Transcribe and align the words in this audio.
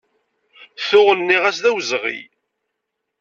Tuɣ 0.87 1.07
nniɣ-as 1.15 1.57
d 1.63 1.65
awezɣi. 1.69 2.19